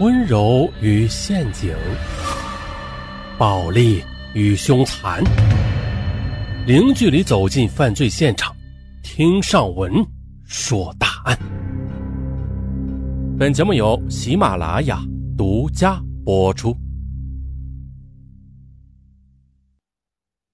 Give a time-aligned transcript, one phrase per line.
[0.00, 1.74] 温柔与陷阱，
[3.36, 4.00] 暴力
[4.32, 5.20] 与凶残，
[6.68, 8.54] 零距离走进犯罪现场，
[9.02, 9.92] 听上文
[10.44, 11.36] 说大案。
[13.36, 15.02] 本节目由喜马拉雅
[15.36, 16.76] 独家播出。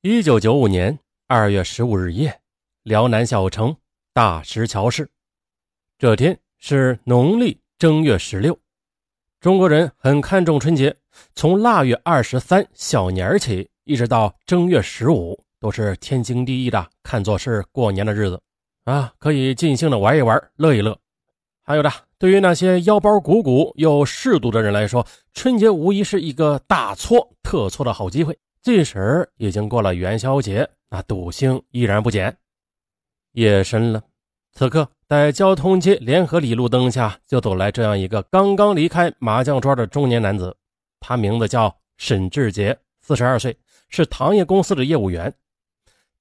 [0.01, 2.35] 一九九五年二月十五日夜，
[2.83, 3.77] 辽南小城
[4.15, 5.07] 大石桥市，
[5.99, 8.59] 这天是农历正月十六。
[9.45, 10.97] 中国人很看重春节，
[11.35, 18.41] 从腊月二十三小年起，一直到正月十五，都是天经地义的，看作是过年的日子
[18.85, 20.99] 啊，可以尽兴的玩一玩，乐一乐。
[21.63, 28.35] 还有的，对于那些腰包鼓鼓又嗜赌的人来说，春节无疑是一个大错特错的好机会。
[28.63, 32.35] 即使已经过了元宵节，那赌性依然不减。
[33.33, 34.03] 夜深了。
[34.57, 40.57] 此刻，在交通街联合里路灯下，就走来这样一个刚刚离开麻将桌的中年男子。
[41.01, 45.35] 他名字叫沈志杰，四十二岁，是糖业公司的业务员。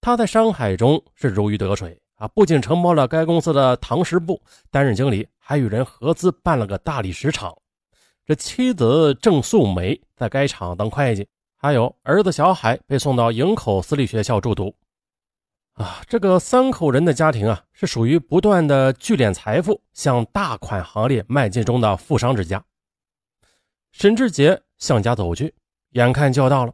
[0.02, 7.56] 他在商海中是如鱼得水啊，不仅承包了该公司的糖食部，担任经理，还与人合资办了个大理石厂。
[8.26, 14.74] 这妻子郑素梅在该厂当会计，还有儿子小海被送到营口私立学校就读。
[15.74, 22.64] 啊，这个三口人的家庭啊，是属于不断的聚敛财富、向大款行列迈进中的富商之家。
[23.92, 25.54] 沈志杰向家走去，
[25.92, 26.74] 眼看就要到了，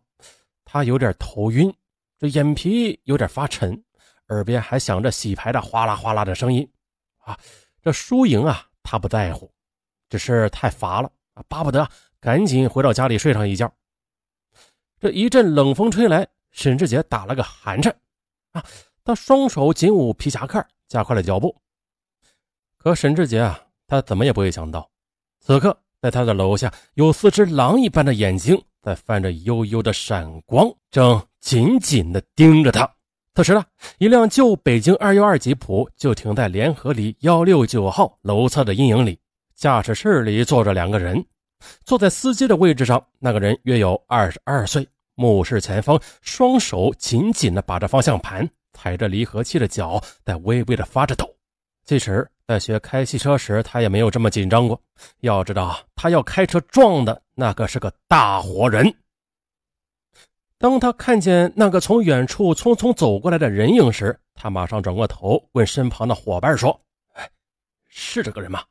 [0.65, 1.73] 他有点头晕，
[2.17, 3.81] 这眼皮有点发沉，
[4.27, 6.69] 耳边还响着洗牌的哗啦哗啦的声音。
[7.19, 7.37] 啊，
[7.81, 9.49] 这输赢啊，他不在乎，
[10.09, 13.73] 只是太乏了啊，巴不得赶紧回到家里睡上一觉。
[14.99, 17.95] 这一阵冷风吹来，沈志杰打了个寒颤，
[18.51, 18.61] 啊。
[19.09, 21.55] 他双手紧捂皮夹克，加快了脚步。
[22.77, 24.87] 可沈志杰啊，他怎么也不会想到，
[25.39, 32.87] 此刻在他的楼下有四只狼一般的眼睛在泛着幽幽的闪光，正紧紧地盯着他。
[33.33, 33.65] 此时呢，
[33.97, 39.19] 一辆旧北京二幺二吉普就停在联合里幺六九号楼侧的阴影里，
[39.55, 41.25] 驾驶室里坐着两个人。
[41.83, 48.47] 坐在司机的位置上，那个人约有二十二岁，目视前方，双手紧紧地把着方向盘。
[48.81, 51.29] 踩着离合器的脚在微微的发着抖，
[51.83, 54.81] 其实，在学开汽车时，他也没有这么紧张过。
[55.19, 58.95] 要知道，他要开车撞的那个是个大活人。
[60.57, 66.79] 当他看见那个从远处匆匆走过来的人影时，他马上转过头问身旁的伙伴说
[67.15, 67.29] ：“哎，
[67.89, 68.63] 是这个人吗？”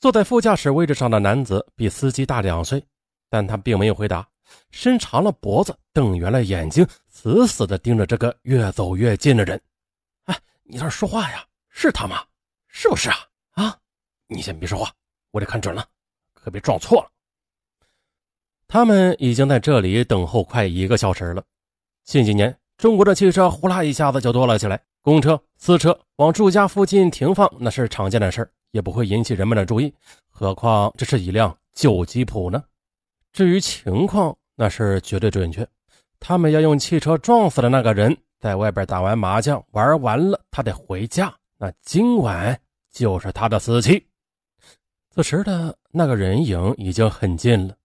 [0.00, 2.84] 坐在副驾驶位置上的男子比司机大两岁，
[3.30, 4.26] 但他并没有回答。
[4.70, 9.60] 伸长了脖子，瞪圆了眼睛，死死地盯着这个越走越近的人。
[10.24, 11.44] 哎，你在这说话呀？
[11.70, 12.24] 是他吗？
[12.68, 13.16] 是不是啊？
[13.52, 13.78] 啊，
[14.28, 14.90] 你先别说话，
[15.30, 15.86] 我得看准了，
[16.34, 17.10] 可别撞错了。
[18.68, 21.42] 他们已经在这里等候快一个小时了。
[22.04, 29.94] 近几年，中国的汽车呼啦一下子就多了起来，公车、私车往住家附近停放，那是常见的事也不会引起人们的注意。
[30.28, 32.62] 何况这是一辆旧吉普呢？
[33.36, 35.68] 至于情况，那是绝对准确。
[36.18, 41.30] 他们要用汽车撞死的那个人，在外边打完麻将玩完了，他得回家。
[41.58, 42.58] 那今晚
[42.90, 44.02] 就是他的死期。
[45.14, 47.76] 此时的那个人影已经很近了，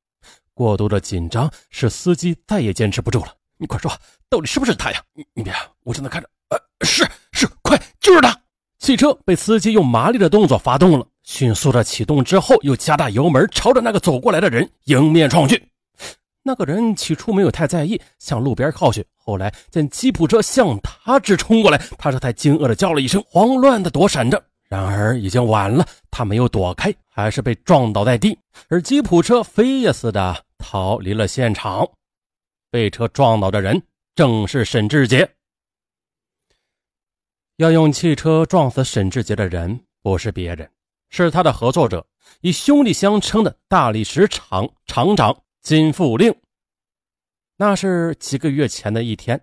[0.53, 3.35] 过度的紧张使司机再也坚持不住了。
[3.57, 3.91] 你快说，
[4.29, 5.03] 到底是不是他呀？
[5.13, 5.53] 你你别，
[5.83, 6.29] 我正在看着。
[6.47, 8.33] 呃，是是，快，就是他。
[8.79, 11.05] 汽车被司机用麻利的动作发动了。
[11.31, 15.65] 迅速的启动之后，又加大油门，朝着那个走过来的人迎面撞去。
[16.43, 19.05] 那个人起初没有太在意，向路边靠去。
[19.15, 24.43] 后来见吉普车向他直冲过来，他这才惊愕的叫了一声，慌乱的躲闪着。
[24.67, 28.37] 然而已经晚了，他没有躲开，还是被撞倒在地。
[28.67, 31.89] 而吉普车飞也似的逃离了现场。
[32.69, 33.81] 被车撞倒的人
[34.15, 35.29] 正是沈志杰。
[37.55, 40.69] 要用汽车撞死沈志杰的人，不是别人。
[41.11, 42.07] 是他的合作者，
[42.39, 46.33] 以兄弟相称的大理石厂厂长金富令。
[47.57, 49.39] 那是几个月前的一天，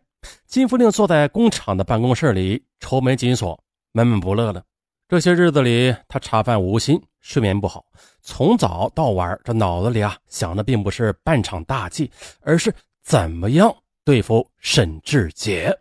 [0.47, 3.63] 金富令坐在工厂的办公室里，愁眉紧锁，
[3.93, 4.65] 闷闷不乐的。
[5.09, 7.85] 这些日子里，他茶饭无心，睡眠不好，
[8.23, 12.11] 从早到晚，这脑子里啊想的并不是办场大计，
[12.41, 13.75] 而是怎么样
[14.05, 15.79] 对付沈志杰。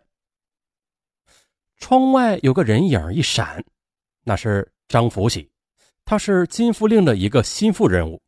[1.78, 3.64] 窗外有个人影一闪，
[4.22, 5.50] 那是张福喜。
[6.10, 8.18] 他是金福令的一个心腹人物。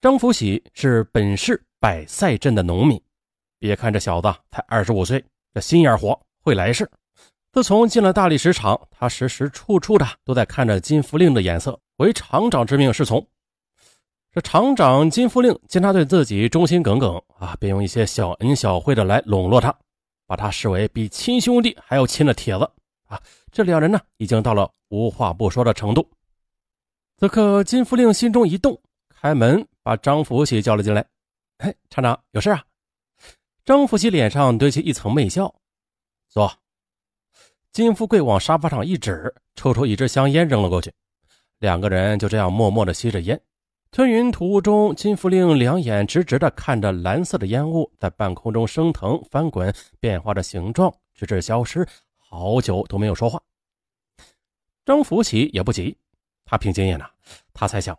[0.00, 3.02] 张福喜是本市百赛镇的农民。
[3.58, 6.88] 别看这小子才二十五岁，这心眼活，会来事。
[7.52, 13.26] 自从进了大理石厂，他时时处处的都在看着金福令的眼色，为厂长之命是从。
[14.30, 19.76] 这厂长金福令见他对自己忠心耿耿啊，便用一些小恩小惠的来笼络他，
[20.24, 22.70] 把他视为比亲兄弟还要亲的铁子
[23.08, 23.20] 啊。
[23.50, 26.08] 这两人呢，已经到了无话不说的程度。
[27.20, 28.80] 此刻，金福令心中一动，
[29.10, 31.06] 开门把张福喜叫了进来。
[31.58, 32.64] 嘿，厂长有事啊？
[33.62, 35.54] 张福喜脸上堆起一层媚笑，
[36.30, 36.50] 坐。
[37.72, 40.90] 金富贵往沙发上一指，抽出一支香烟扔了过去。
[41.58, 43.38] 两个人就这样默默地吸着烟。
[43.90, 49.70] 吞云吐雾中，金福令两眼直直地看着蓝色的烟雾在半空中升腾、翻滚、
[50.00, 51.86] 变化着形状，直至消失。
[52.16, 53.38] 好久都没有说话。
[54.86, 55.98] 张福喜也不急，
[56.50, 57.06] 他凭经验呢，
[57.54, 57.96] 他猜想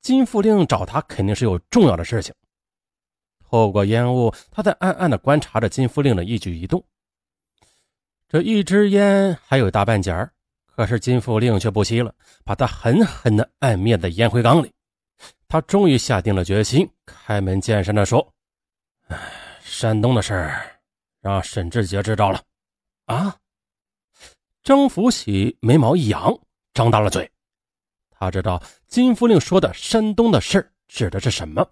[0.00, 2.34] 金富令找他肯定是有重要的事情。
[3.38, 6.84] 透过烟雾，他在暗暗地观察着金富令的一举一动。
[8.28, 10.32] 这一支烟还有大半截儿，
[10.64, 12.12] 可是金富令却不吸了，
[12.44, 14.72] 把它狠狠地按灭在烟灰缸里。
[15.46, 18.34] 他终于下定了决心，开门见山地说
[19.62, 20.80] ：“山东的事儿，
[21.20, 22.42] 让沈志杰知道了。”
[23.06, 23.36] 啊！
[24.64, 26.36] 张福喜眉毛一扬，
[26.74, 27.30] 张大了嘴。
[28.18, 31.66] 他知道金福令说的山东的事指的是什么。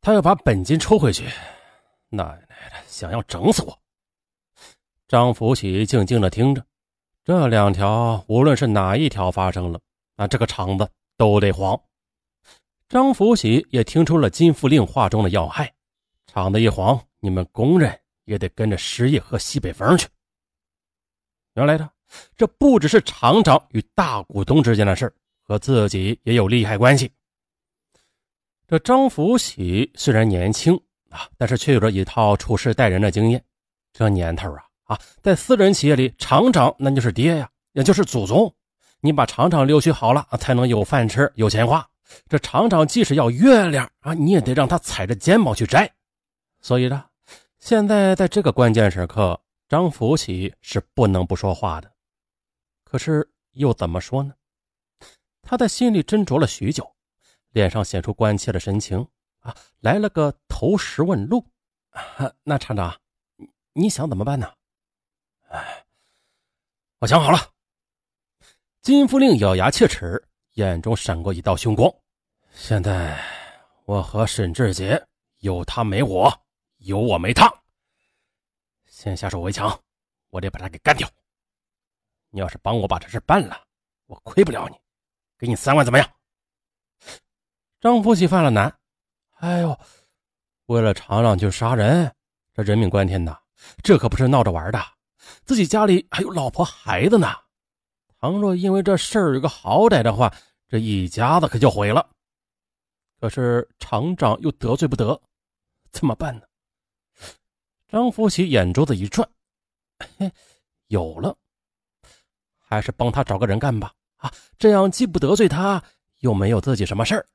[0.00, 1.24] 他要把本金抽回去，
[2.08, 3.78] 奶奶的，想要整死我！
[5.06, 6.64] 张福喜静静的听着，
[7.24, 9.78] 这两条无论是哪一条发生了，
[10.16, 11.78] 那这个厂子都得黄。
[12.88, 15.72] 张福喜也听出了金福令话中的要害，
[16.26, 20.08] 厂子一黄，你们工人也得跟着失业喝西北风去。
[21.54, 21.90] 原来的
[22.36, 27.10] 这不只是厂长与大股东之间的事和自己也有利害关系。
[28.66, 33.44] 这张福喜虽然年轻啊，但是却有着一套处事待人的经验。
[33.92, 38.54] 这年头啊啊，在私人企业里，厂长那就是爹呀，也就是祖宗。
[39.00, 41.84] 你把厂长留取好了，才能有饭吃，有钱花。
[42.28, 45.92] 这厂长即使要月亮啊，你也得让他踩着肩膀去摘。
[46.60, 47.04] 所以呢，
[47.58, 51.90] 现在在这个关键时刻，张福喜是不能不说话的。
[52.84, 54.34] 可是又怎么说呢？
[55.50, 56.94] 他在心里斟酌了许久，
[57.48, 59.04] 脸上显出关切的神情
[59.40, 61.44] 啊，来了个投石问路。
[62.44, 62.96] 那厂长，
[63.72, 64.54] 你想怎么办呢？
[65.48, 65.84] 哎，
[67.00, 67.50] 我想好了。
[68.80, 70.24] 金福令咬牙切齿。
[70.52, 71.92] 眼中闪过一道凶光。
[72.52, 73.20] 现在
[73.86, 75.04] 我和沈志杰
[75.38, 76.32] 有他没我，
[76.76, 77.52] 有我没他。
[78.86, 79.76] 先下手为强，
[80.28, 81.10] 我得把他给干掉。
[82.28, 83.60] 你要是帮我把这事办了，
[84.06, 84.76] 我亏不了你，
[85.40, 86.06] 给你三万怎么样？
[87.80, 88.78] 张福喜犯了难。
[89.38, 89.80] 哎呦，
[90.66, 92.14] 为了厂长就杀人，
[92.52, 93.40] 这人命关天呐！
[93.82, 94.78] 这可不是闹着玩的，
[95.46, 97.26] 自己家里还有老婆孩子呢。
[98.18, 100.30] 倘若因为这事儿有个好歹的话，
[100.68, 102.06] 这一家子可就毁了。
[103.18, 105.18] 可是厂长又得罪不得，
[105.90, 106.42] 怎么办呢？
[107.88, 109.26] 张福喜眼珠子一转，
[110.18, 110.30] 嘿，
[110.88, 111.34] 有了，
[112.58, 113.90] 还是帮他找个人干吧。
[114.20, 115.82] 啊，这样既不得罪他，
[116.20, 117.26] 又没有自己什么事儿。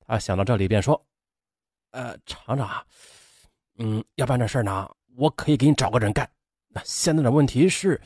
[0.00, 1.04] 他想到这里，便说
[1.92, 2.86] ：“呃，厂长，
[3.78, 6.30] 嗯，要办这事儿呢，我可以给你找个人干。
[6.68, 8.00] 那现在的问题是，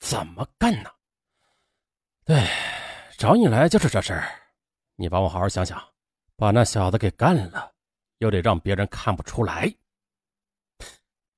[0.00, 0.90] 怎么干呢？”
[2.24, 2.46] 对，
[3.18, 4.28] 找你来就是这事儿。
[4.96, 5.82] 你帮我好好想想，
[6.36, 7.72] 把那小子给干了，
[8.18, 9.74] 又得让别人看不出来。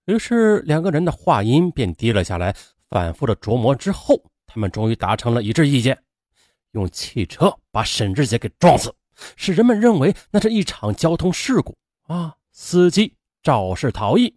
[0.04, 2.54] 于是两个人的话音便低了下来，
[2.90, 6.03] 反复的琢磨之后，他们终于达成了一致意见：
[6.74, 8.94] 用汽车把沈志杰给撞死，
[9.36, 12.36] 使人们认为那是一场交通事故啊！
[12.52, 14.32] 司机肇事逃逸。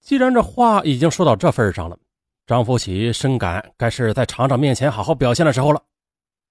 [0.00, 1.98] 既然这话已经说到这份上了。
[2.44, 5.80] 张福喜深感该是在厂长面前好好表现的时候了。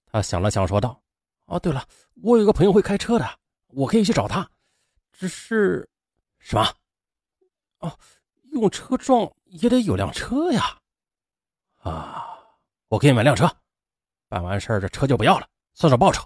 [0.06, 1.02] 他想了想，说道
[1.46, 1.86] ：“哦，对了，
[2.24, 3.30] 我有个朋友会开车的，
[3.68, 4.50] 我可以去找他。
[5.12, 5.88] 只是，
[6.40, 6.66] 什么？
[7.80, 8.00] 哦，
[8.52, 10.78] 用车撞也得有辆车呀。
[11.82, 12.26] 啊，
[12.88, 13.54] 我可以买辆车。
[14.32, 16.26] 办完事儿，这车就不要了，算算报酬。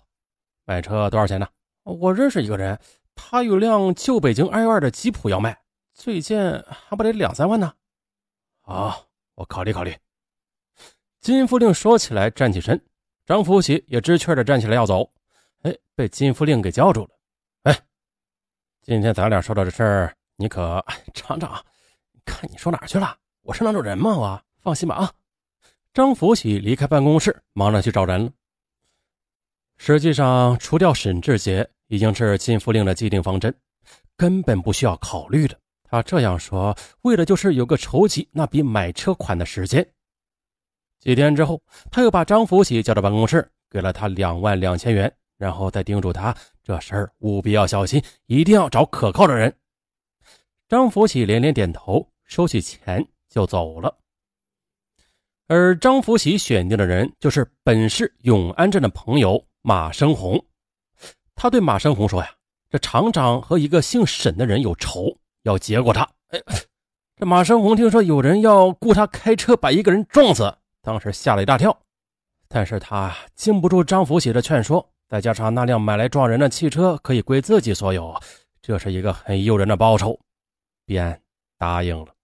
[0.63, 1.47] 买车多少钱呢？
[1.81, 2.79] 我认识一个人，
[3.15, 5.59] 他有辆旧北京 i 二的吉普要卖，
[5.91, 7.73] 最贱还不得两三万呢。
[8.61, 9.93] 好。”我考虑考虑。
[11.19, 12.79] 金福令说起来，站起身，
[13.25, 15.11] 张福喜也知趣的站起来要走，
[15.63, 17.09] 哎，被金福令给叫住了。
[17.63, 17.77] 哎，
[18.81, 20.81] 今天咱俩说到这事儿，你可
[21.13, 21.61] 厂长，
[22.23, 23.17] 看你说哪去了？
[23.41, 24.15] 我是那种人吗？
[24.15, 25.11] 我放心吧啊。
[25.95, 28.29] 张福喜离开办公室，忙着去找人了。
[29.77, 33.55] 实际上，除掉沈志杰已经是金福令的既定方针，
[34.17, 35.57] 根本不需要考虑的。
[35.83, 39.89] 他这样说，为的就是有个筹集那笔买车款的时间。
[40.99, 49.55] 几天之后，他又把张福喜叫到办公室，给了他两万两千元，然后再叮嘱他这事儿务必要小心，一定要找可靠的人。
[50.67, 53.97] 张福喜连连点头，收起钱就走了。
[55.47, 60.43] 而张福喜选定的人就是本市永安镇的朋友马生红。
[61.35, 62.31] 他对马生红说：“呀，
[62.69, 66.41] 这厂长和一个姓沈的人有仇，要结果他。”哎，
[67.15, 71.77] 这马生红听说有人要雇他开车把一个人撞死，当时吓了一大跳。
[72.47, 74.89] 但是他经不住张福喜的劝说。
[75.07, 78.19] 再加上那辆买来撞人的汽车可以归自己所有，
[78.59, 80.19] 这是一个很诱人的报酬，
[80.83, 81.21] 便
[81.59, 82.14] 答应了。